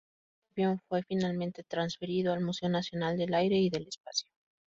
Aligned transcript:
Este 0.49 0.63
avión 0.63 0.81
fue 0.89 1.03
finalmente 1.03 1.61
transferido 1.63 2.33
al 2.33 2.41
Museo 2.41 2.69
Nacional 2.69 3.17
del 3.19 3.35
Aire 3.35 3.57
y 3.57 3.69
del 3.69 3.85
Espacio. 3.87 4.31